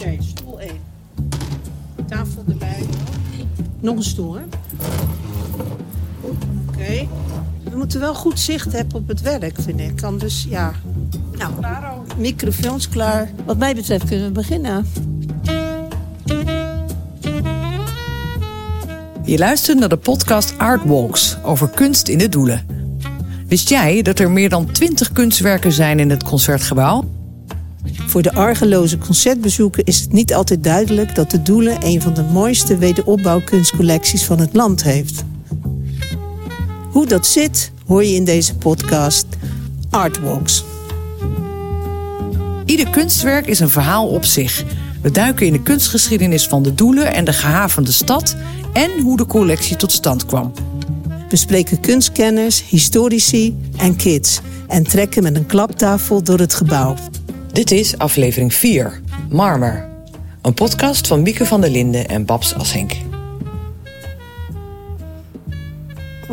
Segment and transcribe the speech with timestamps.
[0.00, 0.70] Oké, stoel 1.
[2.08, 2.86] Tafel erbij.
[3.80, 4.42] Nog een stoel, hè?
[6.20, 7.08] Oké.
[7.70, 10.02] We moeten wel goed zicht hebben op het werk, vind ik.
[10.02, 10.72] Anders, ja.
[11.38, 11.52] Nou,
[12.16, 13.30] microfoons klaar.
[13.44, 14.86] Wat mij betreft kunnen we beginnen.
[19.24, 22.66] Je luistert naar de podcast Art Walks over kunst in de doelen.
[23.46, 27.15] Wist jij dat er meer dan 20 kunstwerken zijn in het concertgebouw?
[28.16, 32.22] Voor de argeloze concertbezoeker is het niet altijd duidelijk dat de Doelen een van de
[32.22, 35.24] mooiste wederopbouwkunstcollecties van het land heeft.
[36.90, 39.26] Hoe dat zit, hoor je in deze podcast
[39.90, 40.64] Artwalks.
[42.64, 44.64] Ieder kunstwerk is een verhaal op zich.
[45.02, 48.36] We duiken in de kunstgeschiedenis van de Doelen en de gehavende stad
[48.72, 50.52] en hoe de collectie tot stand kwam.
[51.28, 56.94] We spreken kunstkenners, historici en kids en trekken met een klaptafel door het gebouw.
[57.56, 59.88] Dit is aflevering 4, Marmer.
[60.42, 62.92] Een podcast van Mieke van der Linden en Babs Assink.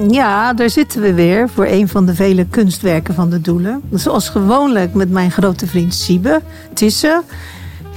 [0.09, 3.81] Ja, daar zitten we weer voor een van de vele kunstwerken van de Doelen.
[3.92, 6.42] Zoals gewoonlijk met mijn grote vriend Siebe
[6.73, 7.22] Tisse.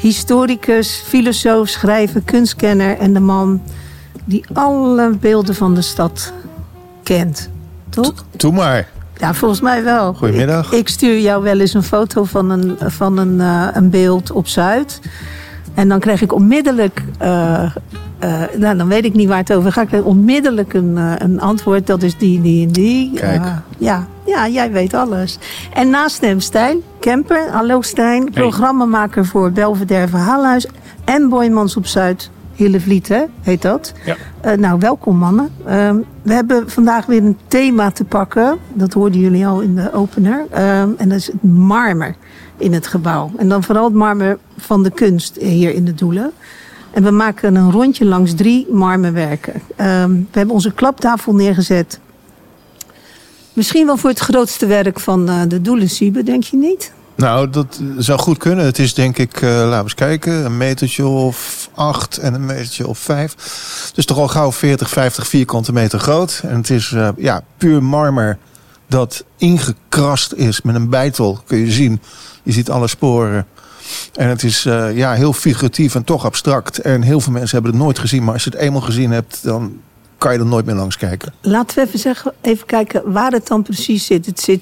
[0.01, 3.63] Historicus, filosoof, schrijver, kunstkenner en de man
[4.25, 6.33] die alle beelden van de stad
[7.03, 7.51] kent.
[7.89, 8.25] Toch?
[8.37, 8.89] Doe maar.
[9.19, 10.15] Ja, volgens mij wel.
[10.15, 10.73] Goedemiddag.
[10.73, 14.31] Ik, ik stuur jou wel eens een foto van een, van een, eh, een beeld
[14.31, 15.01] op Zuid.
[15.75, 17.63] En dan krijg ik onmiddellijk, eh,
[18.19, 21.41] eh, nou dan weet ik niet waar het over gaat, ik krijg onmiddellijk een, een
[21.41, 21.87] antwoord.
[21.87, 23.13] Dat is die, die en die.
[23.15, 23.45] Kijk.
[23.79, 25.39] Ja, ja, jij weet alles.
[25.75, 27.51] En naast hem Stijn Kemper.
[27.51, 30.67] Hallo Stijn, programmamaker voor Belvedere Verhaalhuis
[31.05, 32.31] en Boymans op Zuid.
[32.57, 33.93] Hillevliet, hè, heet dat.
[34.05, 34.17] Ja.
[34.41, 35.51] Eh, nou, welkom mannen.
[35.65, 38.59] Ehm, we hebben vandaag weer een thema te pakken.
[38.73, 40.47] Dat hoorden jullie al in de opener.
[40.51, 42.15] Ehm, en dat is het marmer
[42.57, 43.31] in het gebouw.
[43.37, 46.33] En dan vooral het marmer van de kunst hier in de Doelen.
[46.91, 49.63] En we maken een rondje langs drie marmerwerken.
[49.77, 52.01] Ehm, we hebben onze klaptafel neergezet.
[53.53, 56.93] Misschien wel voor het grootste werk van eh, de Doelen Siebe, denk je niet?
[57.17, 58.65] Nou, dat zou goed kunnen.
[58.65, 62.47] Het is denk ik, eh, laten we eens kijken, een metertje of acht en een
[62.47, 63.35] metertje of vijf.
[63.95, 66.41] Dus toch al gauw 40, 50 vierkante meter groot.
[66.45, 68.39] En het is eh, ja, puur marmer
[68.87, 72.01] dat ingekrast is met een bijtel, kun je zien.
[72.43, 73.47] Je ziet alle sporen.
[74.15, 76.79] En het is eh, ja, heel figuratief en toch abstract.
[76.79, 78.25] En heel veel mensen hebben het nooit gezien.
[78.25, 79.81] Maar als je het eenmaal gezien hebt, dan
[80.19, 81.33] kan je er nooit meer langs kijken.
[81.41, 84.27] Laten we even, zeggen, even kijken waar het dan precies zit.
[84.27, 84.61] Het zit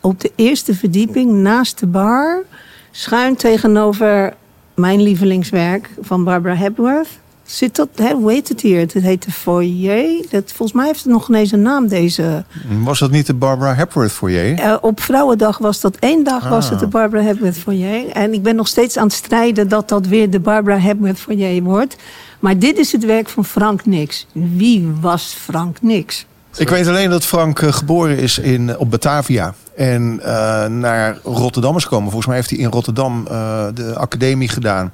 [0.00, 2.42] op de eerste verdieping naast de bar.
[2.90, 4.34] Schuin tegenover
[4.74, 7.08] mijn lievelingswerk van Barbara Hepworth.
[7.44, 8.78] Zit dat, hè, hoe heet het hier?
[8.80, 10.24] Het heet de foyer.
[10.30, 12.44] Dat, volgens mij heeft het nog ineens een naam, deze.
[12.82, 14.58] Was dat niet de Barbara Hepworth foyer?
[14.58, 16.70] Eh, op Vrouwendag was dat één dag, was Ah.
[16.70, 18.08] het de Barbara Hepworth foyer.
[18.08, 21.62] En ik ben nog steeds aan het strijden dat dat weer de Barbara Hepworth foyer
[21.62, 21.96] wordt.
[22.42, 24.26] Maar dit is het werk van Frank Nix.
[24.32, 26.26] Wie was Frank Nix?
[26.56, 29.54] Ik weet alleen dat Frank eh, geboren is in, op Batavia.
[29.76, 32.04] En eh, naar Rotterdam is gekomen.
[32.04, 34.92] Volgens mij heeft hij in Rotterdam eh, de academie gedaan.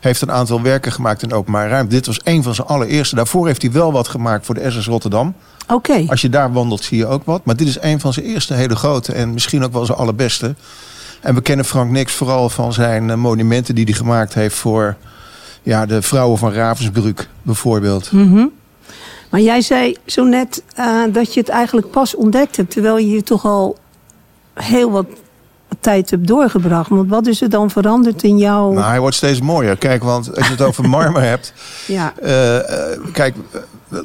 [0.00, 1.94] Heeft een aantal werken gemaakt in openbare ruimte.
[1.94, 3.14] Dit was een van zijn allereerste.
[3.14, 5.34] Daarvoor heeft hij wel wat gemaakt voor de SS Rotterdam.
[5.68, 6.04] Oké.
[6.06, 7.44] Als je daar wandelt zie je ook wat.
[7.44, 9.12] Maar dit is een van zijn eerste hele grote.
[9.12, 10.54] En misschien ook wel zijn allerbeste.
[11.20, 14.96] En we kennen Frank Nix vooral van zijn monumenten die hij gemaakt heeft voor
[15.68, 18.12] ja, de vrouwen van Ravensbrück bijvoorbeeld.
[18.12, 18.46] Mhm.
[19.30, 23.06] Maar jij zei zo net eh, dat je het eigenlijk pas ontdekt hebt, terwijl je
[23.06, 23.78] hier toch al
[24.54, 25.06] heel wat
[25.80, 26.88] tijd hebt doorgebracht.
[26.90, 28.72] Want wat is er dan veranderd in jouw...
[28.72, 29.76] Nou, hij wordt steeds mooier.
[29.76, 31.52] Kijk, want als je het over marmer hebt.
[31.86, 32.12] ja.
[32.16, 33.34] eh, eh, kijk,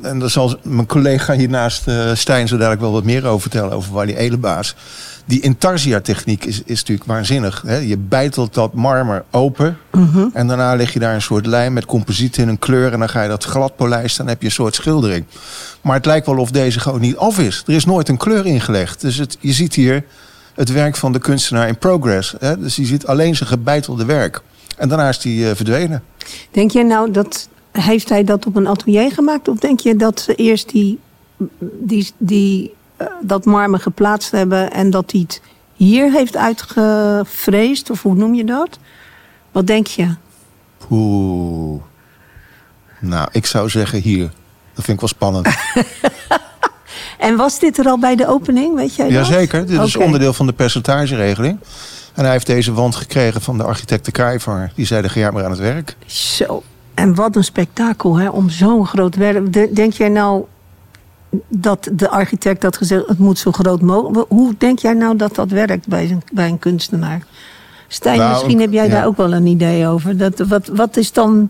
[0.02, 3.72] en daar zal mijn collega hiernaast uh, Stijn zo dadelijk wel wat meer over vertellen.
[3.72, 4.76] Over Wally Elebaas.
[5.26, 7.64] Die intarsia-techniek is, is natuurlijk waanzinnig.
[7.66, 7.78] Hè?
[7.78, 9.78] Je bijtelt dat marmer open.
[9.92, 10.28] Mhm.
[10.34, 12.94] En daarna leg je daar een soort lijm met composiet in een kleur.
[12.94, 14.24] En dan ga je dat glad polijsten.
[14.24, 15.26] Dan heb je een soort schildering.
[15.82, 17.64] Maar het lijkt wel of deze gewoon niet af is.
[17.68, 19.02] Er is nooit een kleur ingelegd.
[19.02, 20.06] Dus het, je ziet hier
[20.56, 22.36] het werk van de kunstenaar in progress.
[22.40, 22.60] Hè?
[22.60, 24.42] Dus je ziet alleen zijn gebeitelde werk.
[24.78, 26.04] En daarna is die uh, verdwenen.
[26.52, 27.48] Denk jij nou dat...
[27.74, 29.48] Heeft hij dat op een atelier gemaakt?
[29.48, 31.00] Of denk je dat ze eerst die,
[31.60, 34.72] die, die, uh, dat marmer geplaatst hebben...
[34.72, 35.42] en dat hij het
[35.76, 37.90] hier heeft uitgevreesd?
[37.90, 38.80] Of hoe noem je dat?
[39.52, 40.16] Wat denk je?
[40.90, 41.82] Oeh.
[43.00, 44.32] Nou, ik zou zeggen hier.
[44.74, 45.48] Dat vind ik wel spannend.
[47.24, 49.16] En was dit er al bij de opening, weet jij dat?
[49.16, 49.86] Jazeker, dit okay.
[49.86, 51.60] is onderdeel van de percentageregeling.
[52.14, 54.72] En hij heeft deze wand gekregen van de architect de.
[54.76, 55.96] Die zei, ga jij maar aan het werk.
[56.06, 59.76] Zo, en wat een spektakel hè, om zo'n groot werk.
[59.76, 60.46] Denk jij nou
[61.48, 64.30] dat de architect had gezegd, het moet zo groot mogelijk...
[64.30, 67.22] Hoe denk jij nou dat dat werkt bij een, bij een kunstenaar?
[67.88, 68.92] Stijn, Nou, misschien heb jij ja.
[68.92, 70.18] daar ook wel een idee over.
[70.18, 71.50] Dat, wat, wat is dan...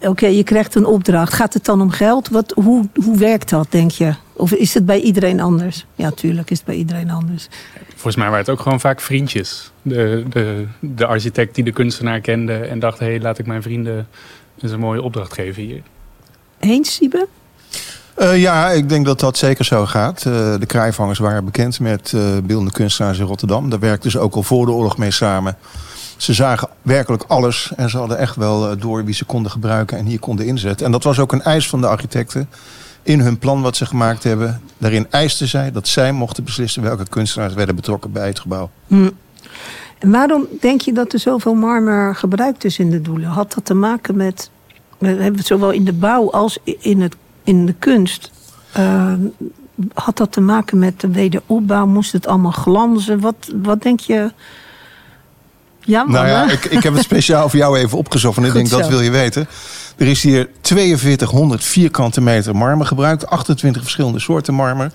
[0.00, 1.32] Oké, je krijgt een opdracht.
[1.32, 2.28] Gaat het dan om geld?
[2.28, 4.14] Wat, hoe, hoe werkt dat, denk je?
[4.32, 5.86] Of is het bij iedereen anders?
[5.94, 7.48] Ja, tuurlijk is het bij iedereen anders.
[8.04, 9.70] Volgens mij waren het ook gewoon vaak vriendjes.
[9.82, 12.98] De, de, de architect die de kunstenaar kende en dacht...
[12.98, 14.08] hé, hey, laat ik mijn vrienden
[14.60, 15.82] eens een mooie opdracht geven hier.
[16.58, 17.26] Eens, Siebe?
[18.14, 20.16] Eh, ja, ik denk dat dat zeker zo gaat.
[20.26, 23.70] Eh, de kruivangers waren bekend met eh beeldende kunstenaars in Rotterdam.
[23.70, 25.56] Daar werkten ze ook al voor de oorlog mee samen.
[26.16, 29.98] Ze zagen werkelijk alles en ze hadden echt wel eh, door wie ze konden gebruiken
[29.98, 30.86] en hier konden inzetten.
[30.86, 32.48] En dat was ook een eis van de architecten
[33.04, 34.60] in hun plan wat ze gemaakt hebben.
[34.78, 38.70] Daarin eisten zij dat zij mochten beslissen welke kunstenaars werden betrokken bij het gebouw.
[38.86, 39.10] Hm.
[39.98, 43.28] En waarom denk je dat er zoveel marmer gebruikt is in de doelen?
[43.28, 44.50] Had dat te maken met,
[44.98, 48.30] we hebben het zowel in de bouw als in, het, in de kunst,
[48.72, 49.12] eh,
[49.94, 51.86] had dat te maken met de wederopbouw?
[51.86, 53.20] Moest het allemaal glanzen?
[53.20, 54.32] Wat, wat denk je?
[55.80, 56.30] Ja, Nou mannen?
[56.32, 58.36] ja, ik, ik heb het speciaal voor jou even opgezocht.
[58.36, 59.46] En ik Goed denk, dat wil je weten.
[59.96, 63.26] Er is hier 4200 vierkante meter marmer gebruikt.
[63.26, 64.92] 28 verschillende soorten marmer.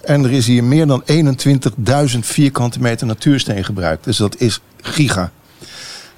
[0.00, 1.02] En er is hier meer dan
[2.12, 4.04] 21.000 vierkante meter natuursteen gebruikt.
[4.04, 5.30] Dus dat is giga.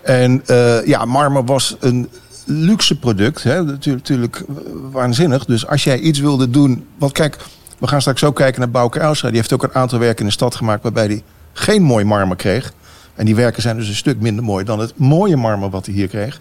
[0.02, 2.08] En eh, ja, marmer was een
[2.44, 3.43] luxe product.
[3.43, 3.64] Hè?
[3.64, 4.44] Natuurlijk, natuurlijk
[4.90, 5.44] waanzinnig.
[5.44, 6.87] Dus als jij iets wilde doen...
[6.99, 7.37] Want kijk,
[7.78, 9.28] we gaan straks ook kijken naar Bouke Elstra.
[9.28, 10.82] Die heeft ook een aantal werken in de stad gemaakt...
[10.82, 11.22] waarbij hij
[11.52, 12.72] geen mooi marmer kreeg.
[13.14, 15.94] En die werken zijn dus een stuk minder mooi dan het mooie marmer wat hij
[15.94, 16.38] hier kreeg.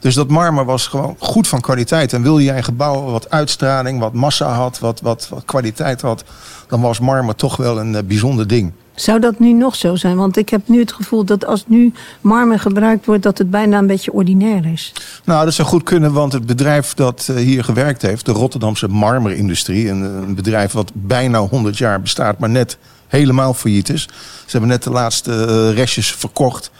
[0.00, 2.12] Dus dat marmer was gewoon goed van kwaliteit.
[2.12, 6.24] En wil jij een gebouw wat uitstraling, wat massa had, wat, wat, wat kwaliteit had,
[6.68, 8.72] dan was marmer toch wel een eh, bijzonder ding.
[8.94, 10.16] Zou dat nu nog zo zijn?
[10.16, 13.78] Want ik heb nu het gevoel dat als nu marmer gebruikt wordt, dat het bijna
[13.78, 14.92] een beetje ordinair is.
[15.24, 18.88] Nou, dat zou goed kunnen, want het bedrijf dat eh, hier gewerkt heeft, de Rotterdamse
[18.88, 24.02] Marmerindustrie, een, een bedrijf wat bijna 100 jaar bestaat, maar net helemaal failliet is.
[24.44, 26.70] Ze hebben net de laatste eh, restjes verkocht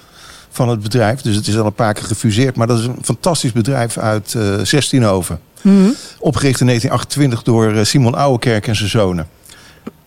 [0.56, 2.56] van het bedrijf, dus het is al een paar keer gefuseerd.
[2.56, 5.38] Maar dat is een fantastisch bedrijf uit eh 16hoven.
[6.19, 9.26] Opgericht in 1928 door eh, Simon Ouwekerk en zijn zonen.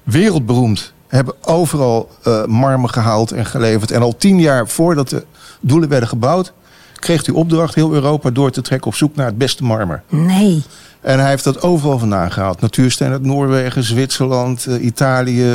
[0.04, 0.94] Wereldberoemd.
[1.08, 3.92] Hebben overal eh, marmer gehaald en geleverd.
[3.92, 5.26] En al tien jaar voordat de
[5.62, 6.54] doelen werden gebouwd...
[6.96, 10.04] kreeg hij opdracht heel Europa door te trekken op zoek naar het beste marmer.
[10.10, 10.64] Nee.
[11.02, 12.62] En hij heeft dat overal vandaan gehaald.
[12.62, 15.52] Natuursteen uit Noorwegen, Zwitserland, Italië,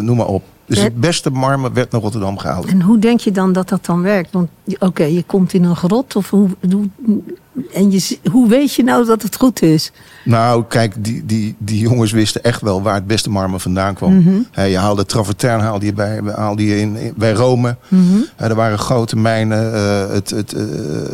[0.00, 0.42] noem maar op.
[0.68, 2.66] Dus het beste marmer werd naar Rotterdam gehaald.
[2.66, 4.32] En hoe denk je dan dat dat dan werkt?
[4.32, 4.48] Want
[4.78, 6.84] oké, je komt in een grot of hoe, hoe,
[7.74, 9.92] en je, hoe weet je nou dat het goed is?
[10.24, 14.46] Nou, kijk, die, die, die jongens wisten echt wel waar het beste marmer vandaan kwam.
[14.52, 17.76] Hè, je haalde Travertijn haalde je bij, haalde je in, in- bij Rome.
[18.36, 19.74] Hè, er waren grote mijnen.
[19.74, 20.62] eh, het, het, eh,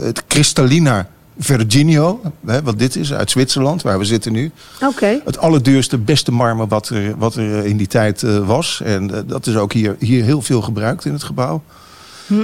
[0.02, 1.06] het Cristallina
[1.38, 4.50] Virginio, hè, wat dit is, uit Zwitserland, waar we zitten nu.
[4.82, 5.20] Oké.
[5.25, 8.81] Het allerduurste, beste marmer wat er, wat er in die tijd eh, was.
[8.84, 11.62] En eh, dat is ook hier, hier heel veel gebruikt in het gebouw.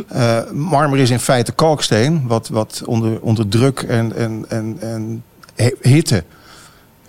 [0.08, 5.22] Eh, marmer is in feite kalksteen, wat, wat onder, onder druk en, en, en, en
[5.80, 6.24] hitte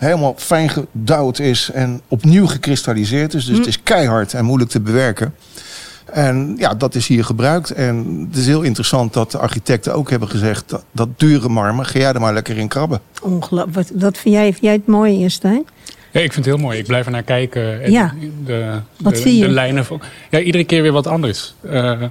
[0.02, 3.46] helemaal fijn gedouwd is en opnieuw gekristalliseerd is.
[3.46, 5.34] Dus het is keihard en moeilijk te bewerken.
[6.06, 7.72] En ja, dat is hier gebruikt.
[7.72, 10.70] En het is heel interessant dat de architecten ook hebben gezegd...
[10.70, 13.02] dat, dat dure marmer, ga jij er maar lekker in krabben.
[13.22, 13.76] Ongelooflijk.
[13.76, 15.66] Wat- Dat vind jij, vind jij het mooi, Stijn?
[16.12, 16.80] Ja, ik vind het heel mooi.
[16.80, 17.84] Ik blijf er naar kijken.
[17.84, 18.14] En Ja.
[18.46, 19.46] De, Wat de, zie je?
[19.46, 20.02] De lijnen van.
[20.30, 21.54] Ja, iedere keer weer wat anders.
[21.62, 22.10] Eh, eh,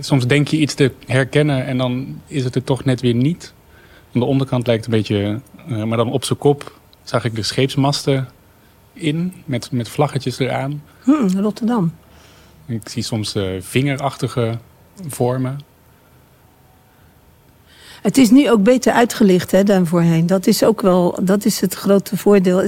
[0.00, 3.52] soms denk je iets te herkennen en dan is het er toch net weer niet.
[4.14, 7.42] Aan de onderkant lijkt een beetje, eh, maar dan op zijn kop zag ik de
[7.42, 8.28] scheepsmasten
[8.92, 10.82] in met, met vlaggetjes eraan.
[11.02, 11.92] Hm, Rotterdam.
[12.70, 14.58] Ik zie soms eh, vingerachtige
[15.08, 15.60] vormen.
[18.02, 20.26] Het is nu ook beter uitgelicht hè, dan voorheen.
[20.26, 22.62] Dat is ook wel dat is het grote voordeel.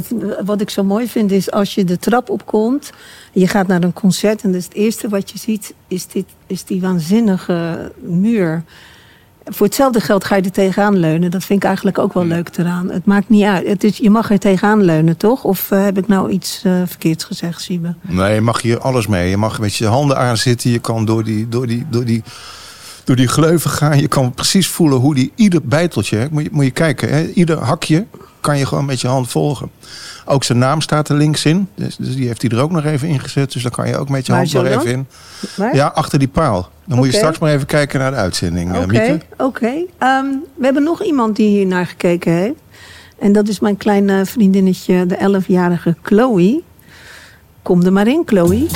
[0.45, 2.93] Wat ik zo mooi vind is als je de trap opkomt...
[3.33, 5.75] je gaat naar een concert en dus het eerste wat je ziet...
[5.89, 8.65] is, dit, is die waanzinnige muur.
[9.45, 11.31] Voor hetzelfde geld ga je er tegenaan leunen.
[11.31, 12.91] Dat vind ik eigenlijk ook wel leuk eraan.
[12.91, 13.67] Het maakt niet uit.
[13.67, 15.45] Het is, je mag er tegenaan leunen, toch?
[15.45, 17.95] Of eh, heb ik nou iets eh, verkeerds gezegd, Siebe?
[18.01, 19.31] Nee, je mag hier alles mee.
[19.31, 20.71] Je mag met je handen aanzitten.
[20.71, 22.23] Je kan door die, door die, door die,
[23.05, 24.01] door die gleuven gaan.
[24.01, 26.29] Je kan precies voelen hoe die ieder bijteltje...
[26.31, 28.07] Moet, je, moet je kijken, hè, ieder hakje
[28.41, 29.71] kan je gewoon met je hand volgen.
[30.25, 31.69] Ook zijn naam staat er links in.
[31.75, 33.53] Dus, dus die heeft hij er ook nog even ingezet.
[33.53, 35.07] Dus daar kan je ook met je hand nog even in.
[35.55, 35.75] Waar?
[35.75, 36.71] Ja, achter die paal.
[36.87, 39.73] Dan moet je straks maar even kijken naar de uitzending, eh, Oké, oké.
[39.99, 42.61] Ehm, we hebben nog iemand die hier naar gekeken heeft.
[43.19, 46.63] En dat is mijn kleine vriendinnetje, de 11-jarige Chloe.
[47.63, 48.67] Kom er maar in, Chloe.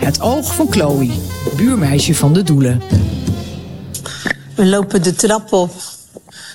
[0.00, 1.10] Het oog van Chloe,
[1.56, 2.82] buurmeisje van de Doelen.
[4.54, 5.72] We lopen de trap op,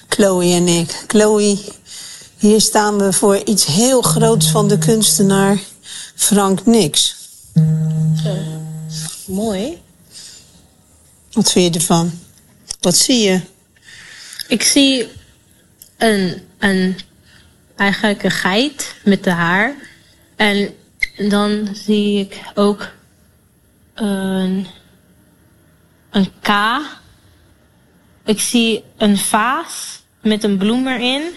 [0.09, 1.03] Chloe en ik.
[1.07, 1.57] Chloe,
[2.37, 5.59] hier staan we voor iets heel groots van de kunstenaar
[6.15, 7.15] Frank Nix.
[9.25, 9.81] Mooi.
[11.31, 12.19] Wat vind je ervan?
[12.81, 13.41] Wat zie je?
[14.47, 15.07] Ik zie
[15.97, 16.95] een, een,
[17.75, 19.75] eigenlijk een geit met de haar.
[20.35, 20.73] En
[21.17, 22.93] dan zie ik ook
[23.95, 24.67] een,
[26.09, 26.49] een K.
[28.25, 31.31] Ik zie een vaas met een bloem erin.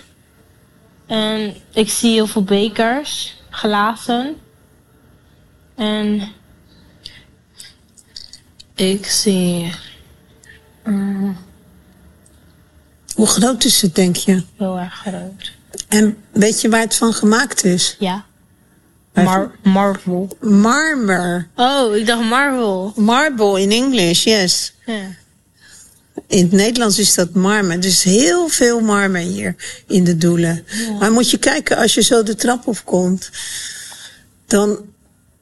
[1.07, 4.37] En ik zie heel veel bekers, glazen.
[5.75, 6.33] En
[8.75, 9.75] ik zie
[10.85, 11.37] mm,
[13.15, 14.43] Hoe groot is het, denk je?
[14.57, 15.53] heel erg groot.
[15.89, 17.97] En weet je waar het van gemaakt is?
[17.99, 18.25] Ja.
[19.25, 20.37] Mar Marvel.
[20.41, 21.49] Marmer.
[21.55, 22.93] Oh, ik dacht Marvel.
[22.97, 24.73] Marble in English, yes.
[26.27, 27.81] In het Nederlands is dat marmer.
[27.81, 29.55] Dus heel veel marmer hier
[29.87, 30.65] in de doelen.
[30.99, 33.31] Maar moet je kijken, als je zo de trap opkomt,
[34.47, 34.79] dan.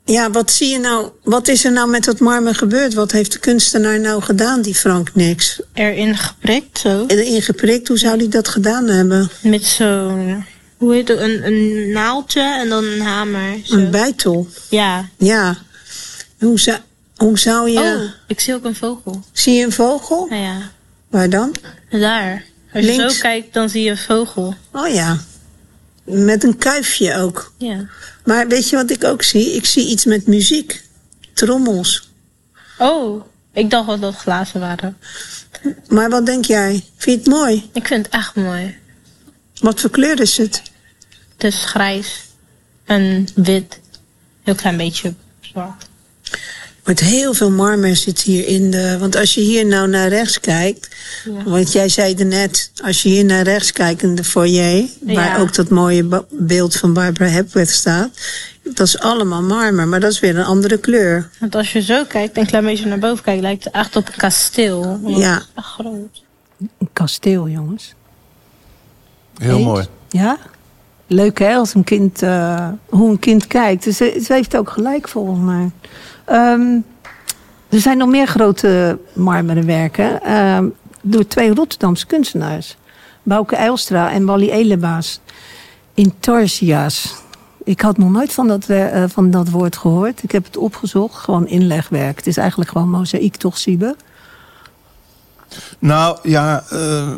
[0.04, 1.10] Ja, wat zie je nou?
[1.22, 2.94] Wat is er nou met dat marmer gebeurd?
[2.94, 5.60] Wat heeft de kunstenaar nou gedaan, die Frank Nix?
[5.72, 7.04] Erin geprikt zo.
[7.06, 9.30] Erin geprikt, hoe zou hij dat gedaan hebben?
[9.42, 10.44] Met zo'n,
[10.76, 13.58] hoe heet het, een, een naaldje en dan een hamer.
[13.64, 13.74] Zo.
[13.74, 14.48] Een bijtel.
[14.70, 15.08] Ja.
[15.16, 15.56] Ja.
[16.38, 16.78] Hoe zou,
[17.16, 17.78] hoe zou je.
[17.78, 19.22] Oh, ik zie ook een vogel.
[19.32, 20.26] Zie je een vogel?
[20.30, 20.70] Nou ja,
[21.08, 21.54] Waar dan?
[21.90, 22.44] daar.
[22.72, 23.14] Als je Links.
[23.14, 24.54] zo kijkt, dan zie je een vogel.
[24.72, 25.18] Oh ja.
[26.04, 27.52] Met een kuifje ook.
[27.58, 27.86] Ja.
[28.24, 29.54] Maar weet je wat ik ook zie?
[29.54, 30.82] Ik zie iets met muziek.
[31.34, 32.10] Trommels.
[32.78, 34.96] Oh, ik dacht wel dat het glazen waren.
[35.88, 36.84] Maar wat denk jij?
[36.96, 37.70] Vind je het mooi?
[37.72, 38.76] Ik vind het echt mooi.
[39.60, 40.62] Wat voor kleur is het?
[41.36, 42.24] Het is grijs
[42.84, 43.80] en wit.
[44.42, 45.88] Heel klein beetje zwart.
[46.84, 48.98] wordt heel veel marmer zit hier in de.
[48.98, 50.88] Want als je hier nou naar rechts kijkt.
[51.44, 54.84] Want jij zei er net, als je hier naar rechts kijkt in de foyer.
[55.00, 55.38] Waar Ja.
[55.38, 58.10] ook dat mooie beeld van Barbara Hepworth staat.
[58.62, 61.30] Dat is allemaal marmer, maar dat is weer een andere kleur.
[61.40, 63.96] Want als je zo kijkt en een klein beetje naar boven kijkt, lijkt het echt
[63.96, 65.00] op een kasteel.
[65.06, 65.42] Ja.
[65.54, 66.22] Echt groot.
[66.78, 67.94] Een kasteel, jongens.
[69.38, 69.64] Heel Eens?
[69.64, 69.86] mooi.
[70.08, 70.36] Ja?
[71.06, 73.84] Leuk hè, als een kind, eh, hoe een kind kijkt.
[73.84, 75.70] Dus ze, ze heeft ook gelijk volgens mij.
[76.24, 76.78] Ehm,
[77.68, 80.22] er zijn nog meer grote marmeren werken.
[80.22, 80.66] ehm,
[81.02, 82.76] door twee Rotterdamse kunstenaars.
[83.22, 85.20] Bouke Eilstra en Wally Elebaas.
[85.94, 87.14] In Tarsia's.
[87.64, 90.22] Ik had nog nooit van dat, eh, van dat woord gehoord.
[90.22, 91.14] Ik heb het opgezocht.
[91.14, 92.16] Gewoon inlegwerk.
[92.16, 93.96] Het is eigenlijk gewoon mozaïek, toch, Siebe?
[95.78, 97.08] Nou ja, eh,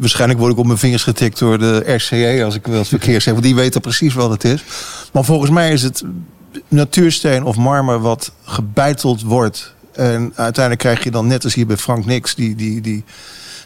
[0.00, 3.22] waarschijnlijk word ik op mijn vingers getikt door de RCE als ik wel het verkeerd
[3.22, 3.32] zeg.
[3.32, 4.64] Want die weten precies wat het is.
[5.12, 6.04] Maar volgens mij is het
[6.68, 9.74] natuursteen of marmer wat gebeiteld wordt.
[9.92, 13.04] En uiteindelijk krijg je dan net als hier bij Frank Nix die, die, die,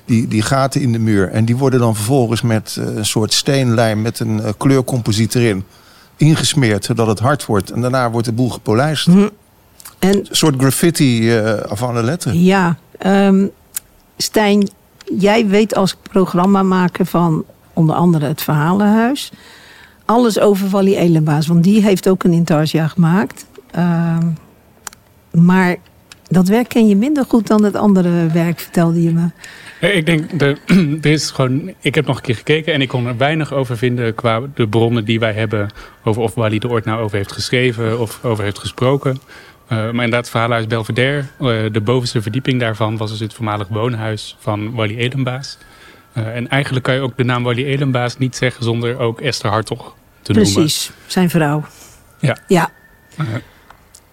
[0.04, 1.30] die, die gaten in de muur.
[1.30, 5.64] En die worden dan vervolgens met eh, een soort steenlijm met een eh, kleurcomposiet erin
[6.16, 6.84] ingesmeerd.
[6.84, 7.70] Zodat het hard wordt.
[7.70, 9.06] En daarna wordt de boel gepolijst.
[9.06, 9.30] En
[9.98, 12.42] Een soort graffiti eh van de letteren.
[12.42, 13.46] Ja, ehm,
[14.16, 14.68] Stijn,
[15.18, 19.32] jij weet als programmamaker van onder andere het Verhalenhuis...
[20.04, 23.46] alles over Wally Elenbaas, want die heeft ook een Intarsia gemaakt.
[23.70, 24.26] Ehm,
[25.30, 25.76] maar
[26.28, 29.28] dat werk ken je minder goed dan het andere werk, vertelde je me.
[29.80, 30.56] Ik denk, de,
[31.02, 33.76] er is gewoon, ik heb nog een keer gekeken en ik kon er weinig over
[33.76, 35.70] vinden qua de bronnen die wij hebben
[36.04, 39.18] over of Wally er ooit nou over heeft geschreven of over heeft gesproken.
[39.68, 43.68] Eh, maar inderdaad, het verhalenhuis Belvedere, eh, de bovenste verdieping daarvan was dus het voormalig
[43.68, 45.58] woonhuis van Wally Edenbaas.
[46.12, 49.50] Eh, en eigenlijk kan je ook de naam Wally Edenbaas niet zeggen zonder ook Esther
[49.50, 50.52] Hartog te noemen.
[50.52, 51.64] Precies, zijn vrouw.
[52.18, 52.36] Ja.
[52.46, 52.70] Ja.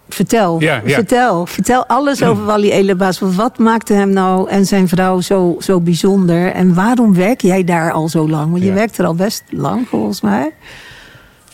[0.08, 0.94] Vertel, Ja, ja.
[0.94, 2.96] vertel, vertel alles over Wally.
[2.96, 6.52] Want Wat maakte hem nou en zijn vrouw zo, zo bijzonder?
[6.52, 8.50] En waarom werk jij daar al zo lang?
[8.50, 10.52] Want je werkt er al best lang, volgens mij.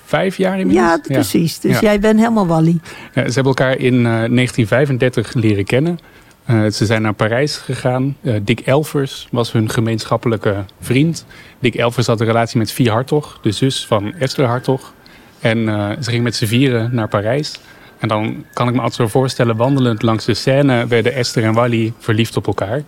[0.09, 0.89] Vijf jaar inmiddels?
[0.89, 1.61] Ja, precies.
[1.61, 2.81] Dus jij bent helemaal Wally.
[3.15, 5.99] Ja, ze hebben elkaar in eh, 1935 leren kennen.
[6.45, 8.17] Eh, ze zijn naar Parijs gegaan.
[8.21, 11.27] Eh, Dick Elvers was hun gemeenschappelijke vriend.
[11.59, 14.93] Dick Elvers had een relatie met Vie Hartog, de zus van Esther Hartog.
[15.41, 17.61] En eh, ze gingen met z'n vieren naar Parijs.
[17.99, 21.53] En dan kan ik me altijd zo voorstellen, wandelend langs de Seine werden Esther en
[21.53, 22.83] Wally verliefd op elkaar.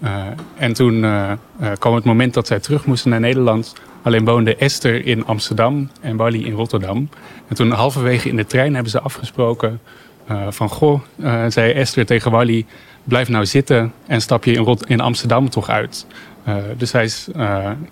[0.00, 1.38] Eh, en toen eh, eh,
[1.78, 3.74] kwam het moment dat zij terug moesten naar Nederland.
[4.02, 7.08] Alleen woonde Esther in Amsterdam en Wally in Rotterdam.
[7.48, 9.80] En toen halverwege in de trein hebben ze afgesproken
[10.26, 10.68] eh, van...
[10.68, 12.66] Goh, eh, zei Esther tegen Wally,
[13.04, 16.06] blijf nou zitten en stap je in, Rot in Amsterdam toch uit.
[16.44, 17.28] Eh, dus hij is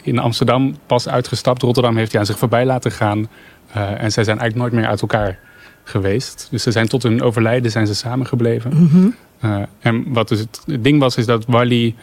[0.03, 1.63] in Amsterdam pas uitgestapt.
[1.63, 3.29] Rotterdam heeft hij aan zich voorbij laten gaan.
[3.73, 5.39] En zij zijn eigenlijk nooit meer uit elkaar
[5.85, 6.49] geweest.
[6.51, 9.15] Dus ze zijn tot hun overlijden zijn ze samengebleven.
[9.41, 11.95] Eh, en wat dus het, ding was, is dat Wally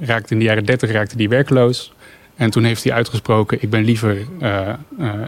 [0.00, 1.92] raakte in de jaren 30 raakte die werkloos.
[2.36, 4.74] En toen heeft hij uitgesproken: Ik ben liever, eh, eh,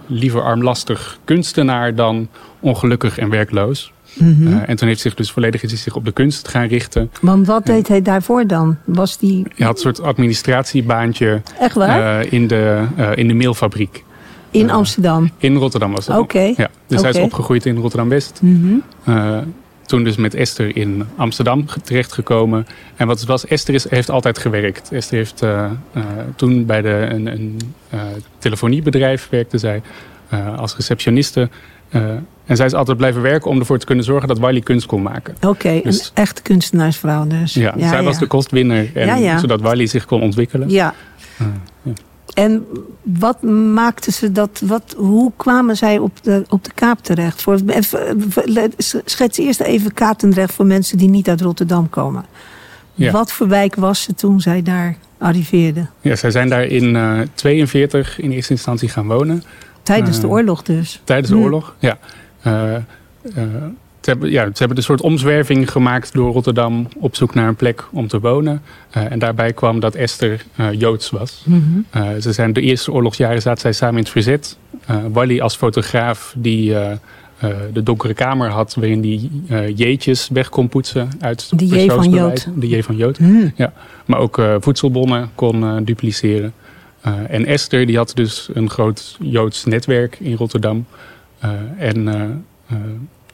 [0.06, 2.28] liever armlastig kunstenaar dan
[2.60, 3.92] ongelukkig en werkloos.
[4.12, 4.46] Mhm.
[4.46, 7.10] Eh, en toen heeft zich dus volledig is zich op de kunst gaan richten.
[7.20, 8.76] Want wat deed hij daarvoor dan?
[8.84, 12.32] Was die Hij had een soort administratiebaantje echt waar?
[12.32, 12.84] in, de,
[13.14, 14.04] in de mailfabriek.
[14.50, 15.30] in Amsterdam?
[15.38, 16.18] In Rotterdam was dat.
[16.18, 16.52] Oké.
[16.56, 18.40] Ja, dus hij is opgegroeid in Rotterdam-West.
[18.42, 18.74] Mhm.
[19.86, 22.66] Toen dus met Esther in Amsterdam ge- terechtgekomen.
[22.96, 24.92] En wat het was, Esther is, heeft altijd gewerkt.
[24.92, 26.02] Esther heeft eh, eh,
[26.36, 28.00] toen bij de, een, een eh,
[28.38, 29.82] telefoniebedrijf werkte zij
[30.56, 31.48] als receptioniste.
[32.44, 35.02] En zij is altijd blijven werken om ervoor te kunnen zorgen dat Wiley kunst kon
[35.02, 35.36] maken.
[35.40, 37.54] Oké, Dus- een echte kunstenaarsvrouw dus.
[37.54, 38.90] Ja, zij was de kostwinner.
[38.94, 39.38] En, ja.
[39.38, 40.68] Zodat Wiley zich kon ontwikkelen.
[40.70, 40.94] Ja.
[42.36, 42.44] Eh.
[42.44, 42.66] En
[43.02, 43.42] wat
[43.74, 44.62] maakte ze dat?
[44.64, 47.42] Wat, hoe kwamen zij op de, op de kaap terecht?
[47.42, 48.72] Voor, even-
[49.04, 52.24] schets eerst even Katendrecht voor mensen die niet uit Rotterdam komen.
[52.94, 53.12] Ja.
[53.12, 55.86] Wat voor wijk was ze toen zij daar arriveerde?
[56.00, 59.42] Ja, zij zijn daar in eh 42 in eerste instantie gaan wonen.
[59.82, 61.00] Tijdens de Eh, oorlog dus.
[61.04, 61.44] Tijdens de Hmm.
[61.44, 61.98] oorlog, ja.
[62.42, 62.82] Eh, eh,
[64.06, 64.44] ze, hebben, ja.
[64.44, 68.20] ze hebben een soort omzwerving gemaakt door Rotterdam op zoek naar een plek om te
[68.20, 68.62] wonen.
[68.90, 71.42] Eh, en daarbij kwam dat Esther eh, Joods was.
[71.46, 71.60] Mhm.
[71.90, 74.56] Eh, ze zijn de eerste oorlogsjaren zaten zij samen in het verzet.
[75.12, 76.74] Wally als fotograaf die
[77.72, 79.30] de donkere kamer had waarin die
[79.74, 82.10] jeetjes weg kon poetsen uit De J van.
[82.10, 82.48] Jood.
[82.54, 83.16] De J van Jood.
[83.16, 83.52] Hmm.
[84.04, 86.52] Maar ook voedselbonnen kon dupliceren.
[87.28, 90.86] En Esther die had dus een groot Joods netwerk in Rotterdam.
[91.78, 92.08] En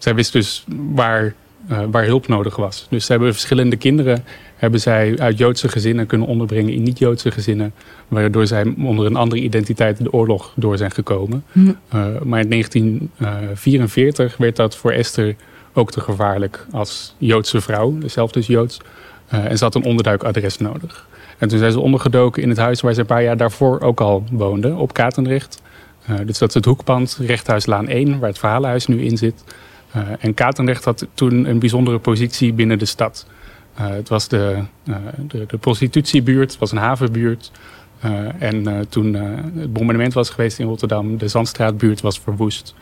[0.02, 1.34] zij wist dus waar,
[1.68, 2.86] eh, waar hulp nodig was.
[2.90, 4.24] Dus ze hebben verschillende kinderen
[4.62, 7.72] hebben zij uit Joodse gezinnen kunnen onderbrengen in niet-Joodse gezinnen.
[8.08, 11.44] Waardoor zij onder een andere identiteit de oorlog door zijn gekomen.
[11.52, 11.72] Hm.
[11.88, 15.36] Eh, maar in 1944 werd dat voor Esther
[15.72, 18.80] ook te gevaarlijk als Joodse vrouw, zelf dus Joods.
[19.28, 21.06] Eh, en ze had een onderduikadres nodig.
[21.38, 24.00] En toen zijn ze ondergedoken in het huis waar ze een paar jaar daarvoor ook
[24.00, 25.62] al woonde, op Katendrecht.
[26.06, 29.44] Eh, dus dat is het hoekpand, Rechthuislaan 1, waar het verhalenhuis nu in zit.
[29.92, 33.26] Eh, en Katendrecht had toen een bijzondere positie binnen de stad.
[33.74, 34.56] Eh, het was de,
[34.86, 34.94] eh,
[35.28, 37.50] de, de prostitutiebuurt, het was een havenbuurt.
[38.38, 39.14] En toen
[39.56, 42.74] het bombardement was geweest in Rotterdam, de Zandstraatbuurt was verwoest.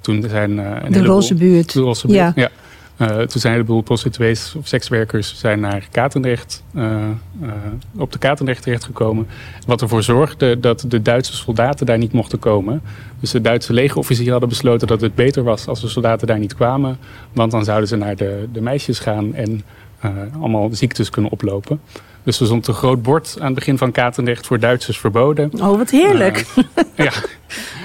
[0.00, 1.72] Toen zijn De heleboel- roze buurt.
[1.72, 2.32] de roze buurt, Ja.
[2.34, 2.48] ja.
[2.96, 7.50] Eh, toen zijn een heleboel prostituees of sekswerkers zijn naar Katendrecht, eh, eh,
[7.96, 9.26] op de Katendrecht terechtgekomen.
[9.66, 12.82] Wat ervoor zorgde dat de Duitse soldaten daar niet mochten komen.
[13.20, 16.54] Dus de Duitse legerofficieren hadden besloten dat het beter was als de soldaten daar niet
[16.54, 16.98] kwamen.
[17.32, 19.62] Want dan zouden ze naar de, de meisjes gaan en
[20.40, 21.80] allemaal ziektes kunnen oplopen.
[22.24, 25.50] Dus er stond een groot bord aan het begin van Katendrecht voor Duitsers verboden.
[25.54, 26.44] Oh, wat heerlijk.
[26.94, 27.12] ja.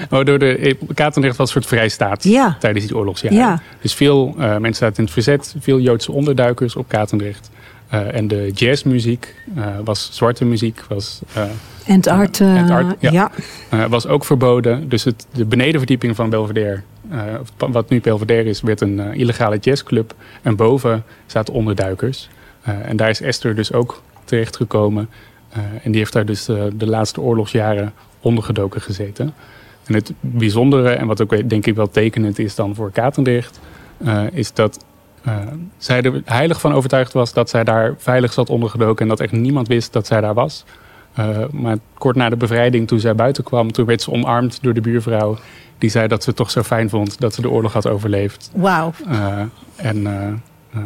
[0.08, 2.56] Waardoor de eh, Katendrecht was een soort vrijstaat Ja.
[2.60, 3.38] tijdens die oorlogsjaren.
[3.38, 3.60] Ja.
[3.80, 7.50] Dus veel eh, mensen zaten in het verzet, veel Joodse onderduikers op Katendrecht.
[7.88, 11.42] Eh, en de jazzmuziek eh, was zwarte muziek, was, eh,
[11.86, 13.10] En het art, eh, art, ja.
[13.10, 13.30] ja.
[13.68, 14.88] eh, was ook verboden.
[14.88, 19.18] Dus het, de benedenverdieping van Belvedere, eh, of wat nu Belvedere is, werd een eh,
[19.18, 20.14] illegale jazzclub.
[20.42, 22.28] En boven zaten onderduikers.
[22.62, 25.08] Eh, en daar is Esther dus ook terechtgekomen.
[25.48, 29.34] Eh, en die heeft daar dus eh, de laatste oorlogsjaren ondergedoken gezeten.
[29.84, 33.60] En het bijzondere, en wat ook denk ik wel tekenend is dan voor Katendrecht,
[34.04, 34.84] eh, is dat
[35.24, 35.36] eh,
[35.78, 39.32] zij er heilig van overtuigd was dat zij daar veilig zat ondergedoken en dat echt
[39.32, 40.64] niemand wist dat zij daar was.
[41.14, 44.74] Eh, maar kort na de bevrijding, toen zij buiten kwam, toen werd ze omarmd door
[44.74, 45.36] de buurvrouw.
[45.78, 48.50] Die zei dat ze het toch zo fijn vond dat ze de oorlog had overleefd.
[48.54, 48.92] Wauw.
[49.08, 49.40] Eh,
[49.76, 50.32] en eh, eh,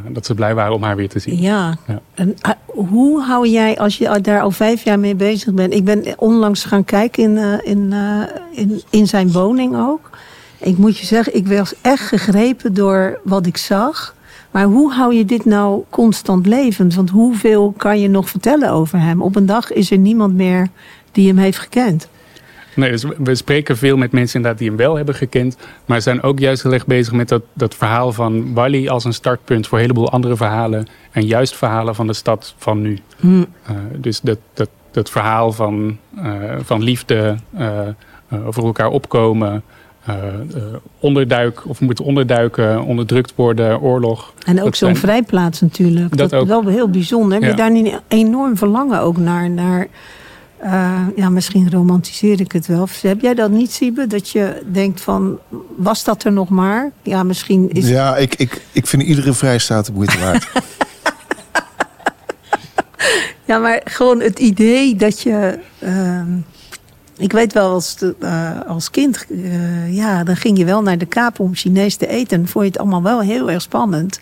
[0.09, 1.41] dat ze blij waren om haar weer te zien.
[1.41, 1.77] Ja.
[1.87, 2.01] Ja.
[2.15, 5.75] En ah, hoe hou jij, als je daar al vijf jaar mee bezig bent...
[5.75, 8.21] Ik ben onlangs gaan kijken in, eh, in, eh,
[8.51, 10.11] in, in zijn woning ook.
[10.59, 14.15] Ik moet je zeggen, ik was echt gegrepen door wat ik zag.
[14.51, 16.95] Maar hoe hou je dit nou constant levend?
[16.95, 19.23] Want hoeveel kan je nog vertellen over hem?
[19.23, 20.69] Op een dag is er niemand meer
[21.13, 22.09] die hem heeft gekend.
[22.75, 25.57] Nee, dus we- spreken veel met mensen inderdaad die hem wel hebben gekend.
[25.85, 29.15] Maar zijn ook juist heel erg bezig met dat, dat verhaal van Wally als een
[29.15, 30.87] startpunt voor een heleboel andere verhalen.
[31.11, 32.99] En juist verhalen van de stad van nu.
[33.21, 33.45] Hm.
[33.63, 36.33] Eh, dus dat, dat, dat verhaal van, eh,
[36.63, 37.81] van liefde, eh,
[38.47, 39.63] over elkaar opkomen,
[40.99, 44.33] onderduik of moeten onderduiken, onderdrukt worden, oorlog.
[44.47, 46.17] En ook zo'n vrijplaats natuurlijk.
[46.17, 47.41] Dat, is wel heel bijzonder.
[47.41, 49.51] Heb je daar niet een enorm verlangen ook naar?
[49.51, 49.89] naar
[50.65, 52.89] eh, ja, misschien romantiseer ik het wel.
[53.03, 54.07] Heb jij dat niet, Siebe?
[54.07, 55.39] Dat je denkt van,
[55.77, 56.91] was dat er nog maar?
[57.03, 57.89] Ja, misschien is...
[57.89, 60.47] Ja, ik, ik, ik vind iedere vrijstaat de moeite waard.
[63.47, 65.59] Ja, maar gewoon het idee dat je...
[65.79, 66.33] ehm,
[67.17, 70.99] ik weet wel, als, de- eh, als kind, eh, ja, dan ging je wel naar
[70.99, 72.41] de Kaap om Chinees te eten.
[72.41, 74.21] En vond je het allemaal wel heel erg spannend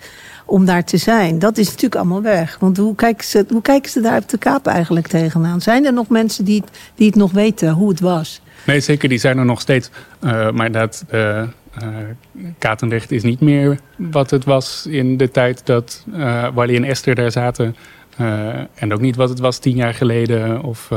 [0.52, 1.38] om daar te zijn.
[1.38, 2.56] Dat is natuurlijk allemaal weg.
[2.60, 5.60] Want hoe kijken ze, hoe kijken ze daar op de Kaap eigenlijk tegenaan?
[5.60, 6.62] Zijn er nog mensen die,
[6.94, 8.40] die het nog weten hoe het was?
[8.66, 9.90] Nee, zeker, die zijn er nog steeds.
[10.20, 11.04] Eh, maar dat,
[11.82, 11.88] Uh,
[12.58, 17.14] Katendrecht is niet meer wat het was in de tijd dat uh, Wally en Esther
[17.14, 17.76] daar zaten.
[18.20, 20.90] Uh, en ook niet wat het was tien jaar geleden of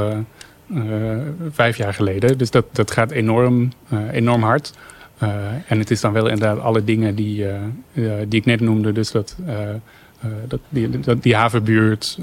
[1.51, 2.37] vijf jaar geleden.
[2.37, 3.71] Dus dat, dat gaat enorm,
[4.11, 4.73] enorm hard.
[5.67, 7.45] En het is dan wel inderdaad alle dingen die,
[8.27, 8.91] die ik net noemde.
[8.91, 9.35] Dus dat,
[10.47, 12.17] dat, die, dat, die havenbuurt,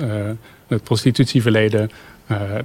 [0.66, 1.90] het prostitutieverleden...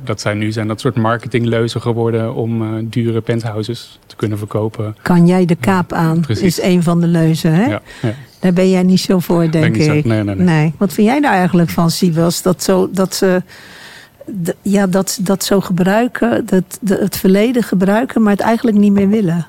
[0.03, 4.95] Dat zijn nu zijn dat soort marketingleuzen geworden om dure penthouses te kunnen verkopen.
[5.01, 6.19] Kan jij de kaap aan?
[6.19, 6.43] Precies.
[6.43, 7.65] Is een van de leuzen, hè?
[7.65, 8.13] Ja, ja.
[8.39, 9.83] Daar ben jij niet zo voor, denk ik.
[9.83, 10.73] Zo, nee, nee, nee, nee.
[10.77, 12.41] Wat vind jij daar eigenlijk van, Sibels?
[12.41, 13.41] Dat, zo, dat ze
[14.61, 19.09] ja, dat, dat zo gebruiken, dat, de, het verleden gebruiken, maar het eigenlijk niet meer
[19.09, 19.45] willen.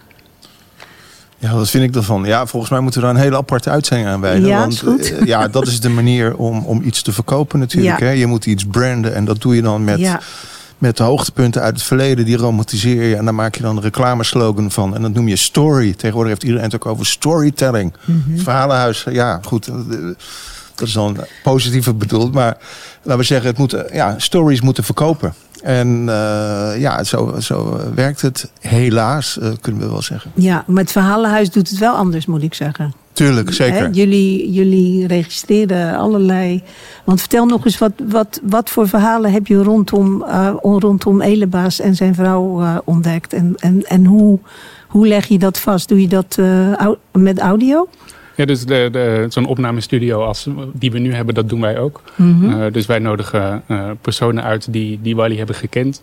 [1.38, 2.24] Ja, wat vind ik ervan?
[2.24, 4.46] Ja, volgens mij moeten we daar een hele aparte uitzending aan wijden.
[4.48, 5.10] Ja, want goed.
[5.12, 7.98] Uh, ja, dat is de manier om, om iets te verkopen natuurlijk.
[7.98, 8.06] Ja.
[8.06, 8.12] Hè?
[8.12, 10.20] Je moet iets branden en dat doe je dan met, Ja.
[10.78, 12.24] met de hoogtepunten uit het verleden.
[12.24, 14.94] Die romantiseer je en daar maak je dan een reclameslogan van.
[14.94, 15.92] En dat noem je story.
[15.92, 17.92] Tegenwoordig heeft iedereen het ook over storytelling.
[18.04, 18.38] Mhm.
[18.38, 19.66] Verhalenhuis, ja goed.
[19.66, 19.74] eh,
[20.74, 22.32] Dat is dan positiever bedoeld.
[22.32, 22.56] Maar
[23.02, 25.34] laten we zeggen, het moet, eh, ja, stories moeten verkopen.
[25.62, 30.30] En eh, ja, zo, zo werkt het helaas, eh, kunnen we wel zeggen.
[30.34, 32.92] Ja, maar het Verhalenhuis doet het wel anders, moet ik zeggen.
[33.12, 33.78] Tuurlijk, zeker.
[33.78, 36.62] Hè, jullie, jullie registreren allerlei.
[37.04, 41.80] Want vertel nog eens, wat, wat, wat voor verhalen heb je rondom, eh, rondom Elebaas
[41.80, 43.32] en zijn vrouw ontdekt?
[43.32, 44.38] En, en, en hoe,
[44.88, 45.88] hoe leg je dat vast?
[45.88, 46.38] Doe je dat
[47.12, 47.88] met audio?
[48.38, 52.02] Ja, dus de, de, zo'n opnamestudio als die we nu hebben, dat doen wij ook.
[52.14, 52.44] Mhm.
[52.44, 56.02] Uh, dus wij nodigen uh, personen uit die, die Wally hebben gekend.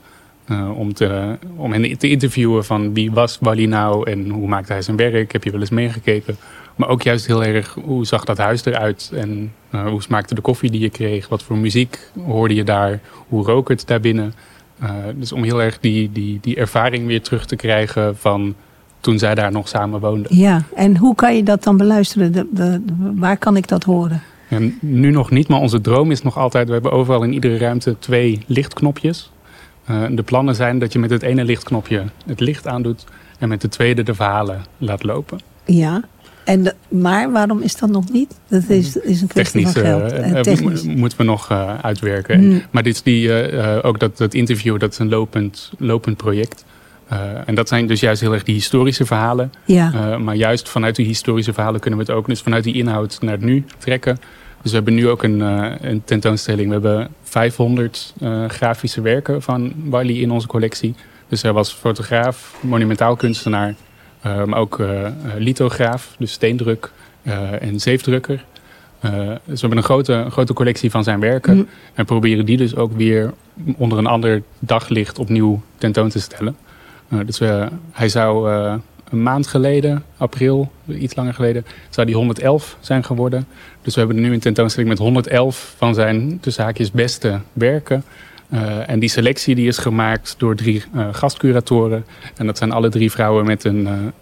[0.51, 4.71] Uh, om, te, om hen te interviewen van wie was Wally nou en hoe maakte
[4.71, 5.31] hij zijn werk.
[5.31, 6.35] Heb je wel eens meegekeken?
[6.75, 10.71] Maar ook juist heel erg hoe zag dat huis eruit en hoe smaakte de koffie
[10.71, 11.27] die je kreeg?
[11.27, 12.99] Wat voor muziek hoorde je daar?
[13.27, 14.33] Hoe rook het daarbinnen?
[15.13, 18.55] Dus om heel erg die, die, die ervaring weer terug te krijgen van
[19.05, 20.37] toen zij daar nog samen woonden.
[20.37, 22.31] Ja, en hoe kan je dat dan beluisteren?
[22.31, 22.81] De,
[23.15, 24.21] waar kan ik dat horen?
[24.49, 26.67] En nu nog niet, maar onze droom is nog altijd...
[26.67, 29.31] we hebben overal in iedere ruimte twee lichtknopjes.
[29.89, 33.05] Uh, de plannen zijn dat je met het ene lichtknopje het licht aandoet...
[33.39, 35.39] en met de tweede de verhalen laat lopen.
[35.65, 36.01] Ja,
[36.43, 38.35] en de, maar waarom is dat nog niet?
[38.47, 40.13] Dat is, is een kwestie technisch, van geld.
[40.13, 40.83] Uh, technisch.
[40.83, 42.39] moeten we nog uh, uitwerken.
[42.39, 42.61] Hmm.
[42.71, 46.65] Maar dit is die, uh, ook dat, dat interview, dat is een lopend, lopend project.
[47.11, 49.53] Uh, en dat zijn dus juist heel erg die historische verhalen.
[49.65, 49.91] Ja.
[49.93, 53.17] Uh, maar juist vanuit die historische verhalen kunnen we het ook dus vanuit die inhoud
[53.21, 54.19] naar het nu trekken.
[54.61, 56.67] Dus we hebben nu ook een, uh, een tentoonstelling.
[56.67, 58.13] We hebben 500
[58.47, 60.95] grafische werken van Wiley in onze collectie.
[61.27, 63.75] Dus hij was fotograaf, monumentaal kunstenaar,
[64.21, 64.83] maar ook
[65.37, 66.91] lithograaf, dus steendruk
[67.59, 68.43] en zeefdrukker.
[69.01, 69.11] dus
[69.45, 71.55] we hebben een grote, een grote collectie van zijn werken.
[71.55, 71.67] Mm.
[71.93, 73.33] En proberen die dus ook weer
[73.77, 76.55] onder een ander daglicht opnieuw tentoon te stellen.
[77.09, 78.73] Uh, dus uh, hij zou uh,
[79.09, 83.47] een maand geleden, april, iets langer geleden, zou die 111 zijn geworden.
[83.81, 88.03] Dus we hebben nu een tentoonstelling met 111 van zijn tussen haakjes beste werken.
[88.53, 92.05] Uh, en die selectie die is gemaakt door drie gastcuratoren.
[92.35, 94.13] En dat zijn alle drie vrouwen met een,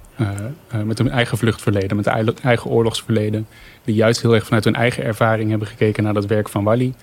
[0.83, 3.47] met een eigen vluchtverleden, met een eigen oorlogsverleden.
[3.83, 6.93] Die juist heel erg vanuit hun eigen ervaring hebben gekeken naar dat werk van Wally.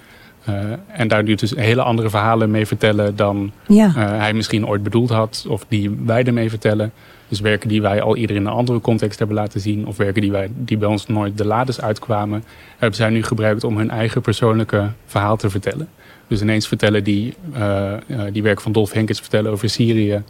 [0.49, 3.87] Uh, en daar dus hele andere verhalen mee vertellen dan ja.
[3.87, 5.45] uh, hij misschien ooit bedoeld had.
[5.49, 6.93] Of die wij ermee vertellen.
[7.29, 9.87] Dus werken die wij al eerder in een andere context hebben laten zien.
[9.87, 12.45] Of werken die, wij, die bij ons nooit de lades uitkwamen.
[12.79, 15.89] Hebben zij nu gebruikt om hun eigen persoonlijke verhaal te vertellen.
[16.27, 17.93] Dus ineens vertellen die, uh,
[18.33, 20.23] die werk van Dolf Henkens vertellen over Syrië.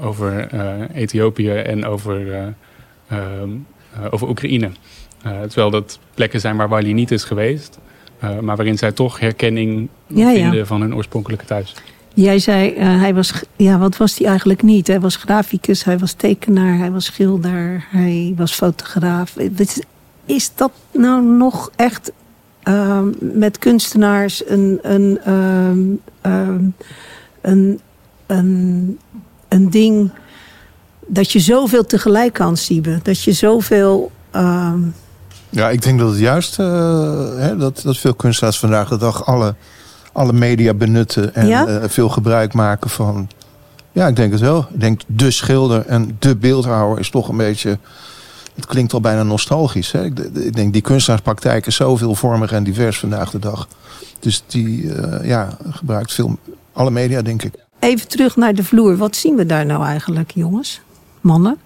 [0.00, 0.48] over
[0.94, 2.54] Ethiopië en over,
[4.10, 4.70] over Oekraïne.
[5.22, 7.78] terwijl dat plekken zijn waar Wally niet is geweest.
[8.24, 10.64] Uh, maar waarin zij toch herkenning ja, vinden ja.
[10.64, 11.74] van hun oorspronkelijke thuis.
[12.14, 14.86] Jij zei, uh, hij was, ja, wat was hij eigenlijk niet?
[14.86, 19.36] Hij was graficus, hij was tekenaar, hij was schilder, hij was fotograaf.
[19.36, 19.80] Is,
[20.24, 22.12] is dat nou nog echt
[22.64, 26.02] uh, met kunstenaars een, een, een,
[27.40, 27.80] een,
[28.26, 28.98] een,
[29.48, 30.10] een ding
[31.06, 33.00] dat je zoveel tegelijk kan zien?
[33.02, 34.10] Dat je zoveel...
[35.50, 36.66] Ja, ik denk dat het juist uh,
[37.36, 39.54] hè, dat, dat veel kunstenaars vandaag de dag alle,
[40.12, 41.68] alle media benutten en ja?
[41.68, 43.28] uh, veel gebruik maken van.
[43.92, 44.58] Ja, ik denk het wel.
[44.58, 47.78] Ik denk de schilder en de beeldhouwer is toch een beetje.
[48.54, 49.92] Het klinkt al bijna nostalgisch.
[49.92, 50.04] Hè?
[50.04, 53.68] Ik, ik denk die kunstenaarspraktijk is zo veelvormig en divers vandaag de dag.
[54.20, 56.38] Dus die uh, ja, gebruikt veel,
[56.72, 57.54] alle media, denk ik.
[57.78, 58.96] Even terug naar de vloer.
[58.96, 60.80] Wat zien we daar nou eigenlijk, jongens?
[61.20, 61.56] Mannen?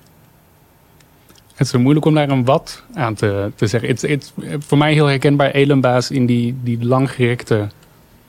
[1.54, 3.88] Het is moeilijk om daar een wat aan te, te zeggen.
[3.88, 7.68] Het is voor mij heel herkenbaar elenbaas in die, die langgerekte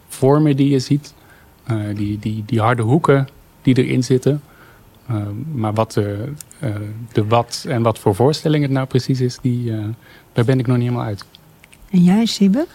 [0.08, 1.14] vormen die je ziet.
[1.72, 3.28] Uh, die, die, die harde hoeken
[3.62, 4.42] die erin zitten.
[5.08, 5.16] Eh,
[5.54, 6.76] maar wat de, eh,
[7.12, 9.86] de wat en wat voor voorstelling het nou precies is, die, eh,
[10.34, 11.26] daar ben ik nog niet helemaal uit.
[11.90, 12.68] En jij, Sibbe?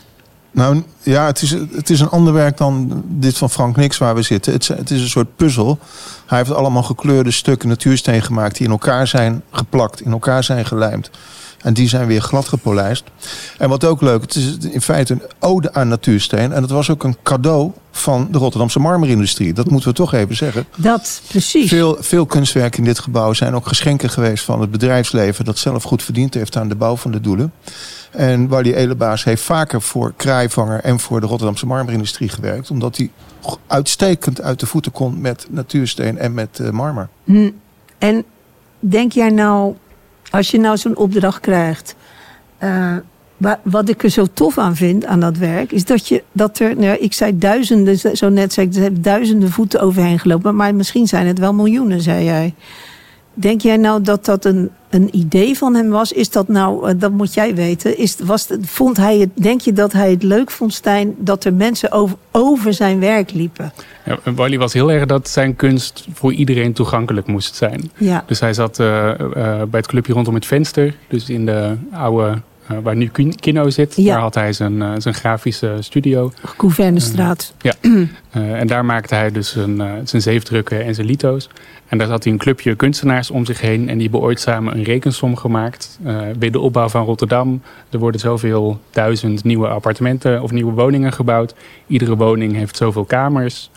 [0.51, 4.15] Nou ja, het is, het is een ander werk dan dit van Frank Nix waar
[4.15, 4.53] we zitten.
[4.53, 5.79] Het, het is een soort puzzel.
[6.27, 10.67] Hij heeft allemaal gekleurde stukken natuursteen gemaakt die in elkaar zijn geplakt, in elkaar zijn
[10.67, 11.11] gelijmd.
[11.63, 13.05] En die zijn weer glad gepolijst.
[13.59, 16.53] En wat ook leuk, het is in feite een ode aan natuursteen.
[16.53, 19.53] En het was ook een cadeau van de Rotterdamse marmerindustrie.
[19.53, 20.67] Dat moeten we toch even zeggen.
[20.77, 21.69] Dat, precies.
[21.69, 25.45] Veel, veel kunstwerken in dit gebouw zijn ook geschenken geweest van het bedrijfsleven.
[25.45, 27.53] dat zelf goed verdiend heeft aan de bouw van de doelen.
[28.11, 32.71] En Wally Elebaas heeft vaker voor Kraaivanger en voor de Rotterdamse marmerindustrie gewerkt.
[32.71, 33.11] omdat hij
[33.67, 37.09] uitstekend uit de voeten kon met natuursteen en met eh, marmer.
[37.25, 37.51] Hm.
[37.99, 38.25] En
[38.79, 39.75] denk jij nou,
[40.31, 41.95] als je nou zo'n opdracht krijgt.
[42.59, 42.97] eh,
[43.37, 46.59] wa- wat ik er zo tof aan vind aan dat werk, is dat je dat
[46.59, 50.57] er, nou, ik zei duizenden, zo net zei ik, er hebben duizenden voeten overheen gelopen,
[50.57, 52.55] maar misschien zijn het wel miljoenen, zei jij.
[53.41, 56.13] Denk jij nou dat dat een, een idee van hem was?
[56.13, 57.99] Is dat nou, eh, dat moet jij weten.
[57.99, 61.55] Is, was, vond hij het, denk je dat hij het leuk vond, Stijn, dat er
[61.55, 63.73] mensen over, over zijn werk liepen?
[64.05, 67.91] Ja, en Wally was heel erg dat zijn kunst voor iedereen toegankelijk moest zijn.
[67.97, 69.19] Ja, Dus hij zat eh, eh,
[69.69, 70.95] bij het clubje rondom het venster.
[71.09, 73.97] Dus in de oude, eh, waar nu Kin- Kino zit.
[73.97, 74.13] Ja.
[74.13, 76.33] Daar had hij zijn, eh, zijn grafische studio.
[76.45, 77.55] Gouvernestraat.
[78.31, 81.49] Eh, en daar maakte hij dus zijn, zijn zeefdrukken en zijn lito's.
[81.89, 83.89] En daar zat hij een clubje kunstenaars om zich heen.
[83.89, 85.99] En die hebben ooit samen een rekensom gemaakt.
[86.39, 87.63] Bij de opbouw van Rotterdam.
[87.91, 91.55] Er worden zoveel duizend nieuwe appartementen of nieuwe woningen gebouwd.
[91.87, 93.71] Iedere woning heeft zoveel kamers.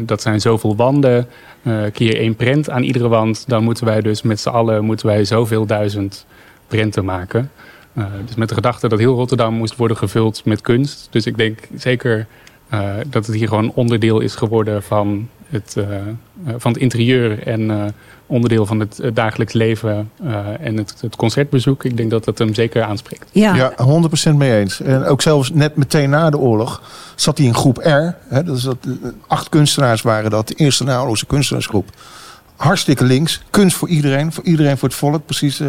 [0.00, 1.26] Dat zijn zoveel wanden.
[1.62, 3.44] Eh keer één prent aan iedere wand.
[3.48, 6.26] Dan moeten wij dus met z'n allen moeten wij zoveel duizend
[6.66, 7.50] prenten maken.
[7.96, 11.08] Eh, dus met de gedachte dat heel Rotterdam moest worden gevuld met kunst.
[11.10, 12.26] Dus ik denk zeker
[12.68, 15.84] eh, dat het hier gewoon onderdeel is geworden van het, eh,
[16.56, 17.84] van het interieur en eh,
[18.26, 21.84] onderdeel van het, het dagelijks leven eh, en het, het concertbezoek.
[21.84, 23.28] Ik denk dat dat hem zeker aanspreekt.
[23.32, 23.54] Ja.
[23.54, 23.72] Ja,
[24.30, 24.80] 100% mee eens.
[24.80, 26.82] En ook zelfs net meteen na de oorlog
[27.14, 28.14] zat hij in groep R.
[28.34, 28.76] Hè, dat is dat,
[29.26, 31.88] acht kunstenaars waren dat, de eerste naoorlogse kunstenaarsgroep.
[32.56, 33.42] Hartstikke links.
[33.50, 35.26] Kunst voor iedereen, voor iedereen, voor het volk.
[35.26, 35.68] Precies eh,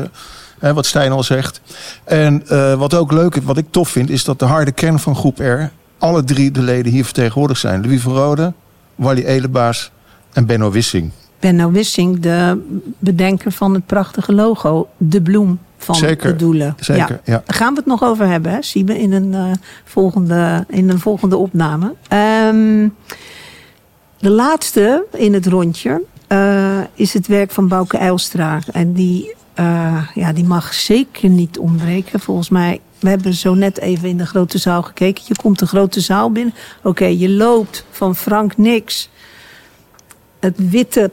[0.59, 1.61] hè, wat Stijn al zegt.
[2.03, 4.99] En eh, wat ook leuk is, wat ik tof vind, is dat de harde kern
[4.99, 5.61] van groep R...
[5.97, 7.81] alle drie de leden hier vertegenwoordigd zijn.
[7.81, 8.53] Louis van Rode,
[8.95, 9.91] Wally Elebaas
[10.33, 11.11] en Benno Wissing.
[11.39, 12.61] Benno Wissing, de
[12.99, 16.75] bedenker van het prachtige logo, de bloem van Zeker, de doelen.
[16.79, 17.33] Zeker, Ja.
[17.33, 17.41] ja.
[17.45, 19.51] Daar gaan we het nog over hebben, hè, Siebe, in een, eh,
[19.83, 21.93] volgende, in een volgende opname.
[22.07, 22.87] Ehm,
[24.19, 28.59] de laatste in het rondje eh, is het werk van Bouke Eilstra.
[28.71, 32.19] En die, eh, ja, die mag zeker niet ontbreken.
[32.19, 35.23] Volgens mij, we hebben zo net even in de grote zaal gekeken.
[35.27, 36.53] Je komt de grote zaal binnen.
[36.83, 39.09] Oké, je loopt van Frank Nix,
[40.39, 41.11] het witte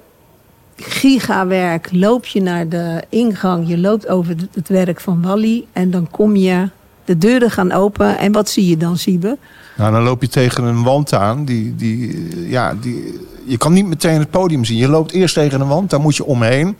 [0.77, 3.69] gigawerk, loop je naar de ingang.
[3.69, 5.65] Je loopt over het- werk van Wally.
[5.73, 6.69] En dan kom je,
[7.05, 8.19] de deuren gaan open.
[8.19, 9.39] En wat zie je dan, Siebe?
[9.77, 11.45] Nou, dan loop je tegen een wand aan.
[11.45, 14.77] Die, die, ja, die, je kan niet meteen het podium zien.
[14.79, 16.77] Je loopt eerst tegen een wand, daar moet je omheen.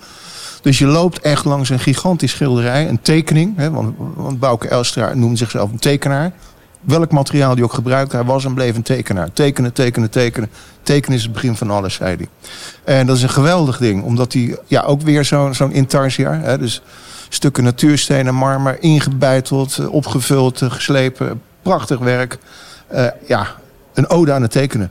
[0.65, 3.57] Dus je loopt echt langs een gigantisch schilderij, een tekening.
[3.57, 6.33] Hè, want, want Bouke Elstra noemde zichzelf een tekenaar.
[6.81, 9.33] Welk materiaal die ook gebruikte, hij was en bleef een tekenaar.
[9.33, 10.51] Tekenen, tekenen, tekenen.
[10.83, 12.29] Tekenen is het begin van alles, zei hij.
[12.85, 16.33] En dat is een geweldig ding, omdat hij ja, ook weer zo'n zo'n intarsia...
[16.33, 16.83] Hè, dus
[17.29, 21.43] stukken natuursteen en marmer, ingebeiteld, opgevuld, geslepen.
[21.63, 22.39] Prachtig werk.
[22.87, 23.47] Eh, ja,
[23.95, 24.91] een ode aan het tekenen.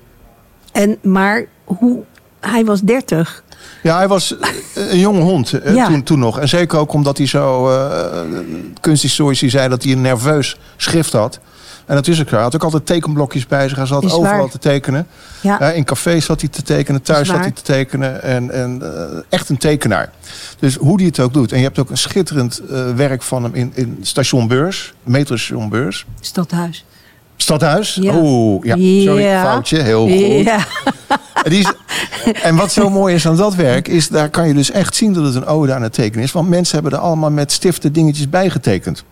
[0.71, 2.03] En, maar hoe,
[2.39, 3.43] hij was 30.
[3.83, 4.35] Ja, hij was
[4.75, 5.87] een jonge hond Ja.
[5.87, 6.39] toen, toen nog.
[6.39, 7.69] En zeker ook omdat hij zo...
[7.71, 8.19] eh
[8.81, 11.39] kunsthistorici zei dat hij een nerveus schrift had.
[11.85, 12.33] En dat is ook zo.
[12.35, 13.77] Hij had ook altijd tekenblokjes bij zich.
[13.77, 14.49] Hij zat Is overal waar.
[14.49, 15.07] te tekenen.
[15.41, 15.57] Ja.
[15.59, 17.01] Ja, in cafés zat hij te tekenen.
[17.01, 18.21] Thuis Is zat hij te tekenen.
[18.23, 20.11] En, en eh, echt een tekenaar.
[20.59, 21.51] Dus hoe hij het ook doet.
[21.51, 24.93] En je hebt ook een schitterend eh, werk van hem in, in station Beurs.
[25.03, 26.05] Metrostation Beurs.
[26.19, 26.85] Stadhuis.
[27.35, 27.97] Stadhuis.
[28.01, 28.13] Ja.
[28.15, 28.75] Oeh, ja.
[28.75, 29.43] Sorry, Ja.
[29.43, 29.81] foutje.
[29.81, 30.43] Heel goed.
[30.45, 30.57] Ja.
[31.43, 31.73] En, die is-
[32.41, 35.13] en wat zo mooi is aan dat werk, is daar kan je dus echt zien
[35.13, 36.31] dat het een ode aan het tekenen is.
[36.31, 39.03] Want mensen hebben er allemaal met stiften dingetjes bij getekend.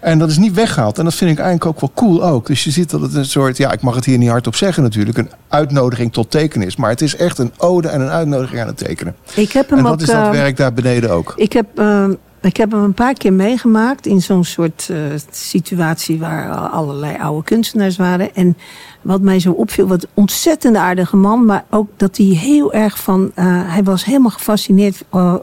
[0.00, 0.98] En dat is niet weggehaald.
[0.98, 2.46] En dat vind ik eigenlijk ook wel cool ook.
[2.46, 4.82] Dus je ziet dat het een soort, ja, ik mag het hier niet hardop zeggen
[4.82, 6.76] natuurlijk, een uitnodiging tot tekenen is.
[6.76, 9.16] Maar het is echt een ode en een uitnodiging aan het tekenen.
[9.34, 9.90] Ik heb hem En ook...
[9.90, 11.32] dat is dat eh, werk daar beneden ook.
[11.36, 14.98] Ik heb, ehm, ik heb hem een paar keer meegemaakt in zo'n soort eh,
[15.30, 18.34] situatie waar allerlei oude kunstenaars waren.
[18.34, 18.56] En
[19.02, 22.98] wat mij zo opviel, wat een ontzettend aardige man, maar ook dat hij heel erg
[22.98, 25.34] van, eh, hij was helemaal gefascineerd eh,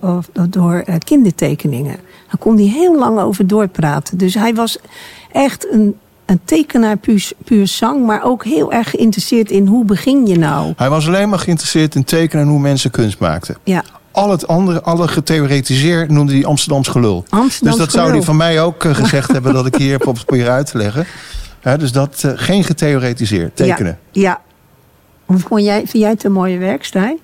[0.50, 1.96] door kindertekeningen.
[2.28, 4.18] Daar kon hij heel lang over doorpraten.
[4.18, 4.78] Dus hij was
[5.32, 10.28] echt een, een tekenaar puur, puur zang, maar ook heel erg geïnteresseerd in hoe begin
[10.28, 10.74] je nou.
[10.76, 13.58] Hij was alleen maar geïnteresseerd in tekenen en hoe mensen kunst maakten.
[13.64, 13.84] Ja,
[14.16, 17.26] al het andere, alle getheoretiseerd, noemde hij Amsterdams gelul.
[17.30, 20.52] Amsterdams dus dat zou hij van mij ook eh, gezegd hebben dat ik hier proberen
[20.52, 21.06] uit te leggen.
[21.60, 24.00] Hè, dus dat eh, geen getheoretiseerd, tekenen.
[24.12, 24.22] Ja.
[24.22, 24.42] ja.
[25.26, 27.18] Hoe vond jij, vind jij het een mooie werk, Stijn?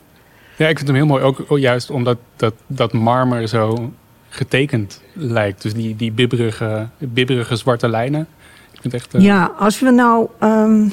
[0.56, 1.24] Ja, ik vind hem heel mooi.
[1.24, 3.92] Ook juist omdat dat, dat marmer zo
[4.30, 5.62] getekend lijkt.
[5.62, 8.28] Dus die, die bibberige, bibberige zwarte lijnen.
[8.72, 9.14] Ik vind het echt...
[9.14, 10.28] eh, Ja, als we nou.
[10.40, 10.88] ehm,